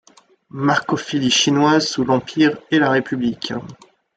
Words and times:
Marcophilie 0.49 1.29
chinoise 1.29 1.85
sous 1.87 2.03
l'Empire 2.03 2.57
et 2.71 2.79
la 2.79 2.89
République. 2.89 3.53